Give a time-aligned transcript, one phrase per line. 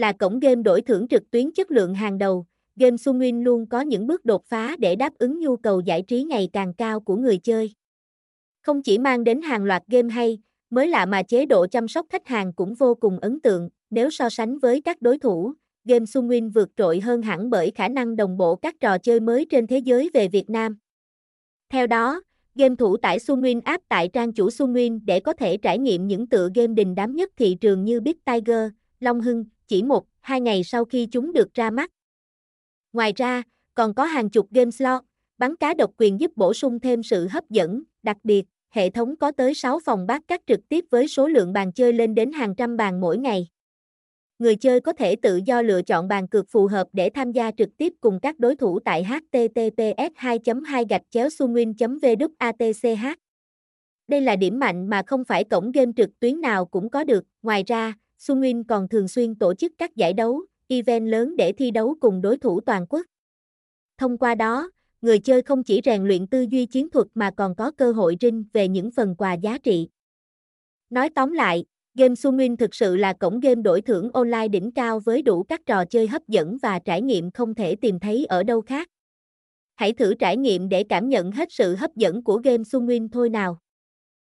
[0.00, 3.80] Là cổng game đổi thưởng trực tuyến chất lượng hàng đầu, game Sunwin luôn có
[3.80, 7.16] những bước đột phá để đáp ứng nhu cầu giải trí ngày càng cao của
[7.16, 7.74] người chơi.
[8.62, 10.38] Không chỉ mang đến hàng loạt game hay,
[10.70, 14.10] mới lạ mà chế độ chăm sóc khách hàng cũng vô cùng ấn tượng, nếu
[14.10, 15.52] so sánh với các đối thủ,
[15.84, 19.46] game Sunwin vượt trội hơn hẳn bởi khả năng đồng bộ các trò chơi mới
[19.50, 20.78] trên thế giới về Việt Nam.
[21.68, 22.22] Theo đó,
[22.54, 26.26] game thủ tải Sunwin app tại trang chủ Sunwin để có thể trải nghiệm những
[26.26, 28.70] tựa game đình đám nhất thị trường như Big Tiger,
[29.00, 31.90] Long Hưng, chỉ một, hai ngày sau khi chúng được ra mắt.
[32.92, 33.42] Ngoài ra,
[33.74, 35.02] còn có hàng chục game slot,
[35.38, 39.16] bắn cá độc quyền giúp bổ sung thêm sự hấp dẫn, đặc biệt, hệ thống
[39.16, 42.32] có tới 6 phòng bát cắt trực tiếp với số lượng bàn chơi lên đến
[42.32, 43.48] hàng trăm bàn mỗi ngày.
[44.38, 47.50] Người chơi có thể tự do lựa chọn bàn cược phù hợp để tham gia
[47.50, 53.14] trực tiếp cùng các đối thủ tại https 2 2 gạch chéo sunwin vwatch
[54.08, 57.24] Đây là điểm mạnh mà không phải cổng game trực tuyến nào cũng có được.
[57.42, 61.70] Ngoài ra, Sunwin còn thường xuyên tổ chức các giải đấu, event lớn để thi
[61.70, 63.06] đấu cùng đối thủ toàn quốc.
[63.98, 67.54] Thông qua đó, người chơi không chỉ rèn luyện tư duy chiến thuật mà còn
[67.54, 69.88] có cơ hội rinh về những phần quà giá trị.
[70.90, 71.64] Nói tóm lại,
[71.94, 75.60] Game Sunwin thực sự là cổng game đổi thưởng online đỉnh cao với đủ các
[75.66, 78.88] trò chơi hấp dẫn và trải nghiệm không thể tìm thấy ở đâu khác.
[79.74, 83.30] Hãy thử trải nghiệm để cảm nhận hết sự hấp dẫn của game Sunwin thôi
[83.30, 83.58] nào.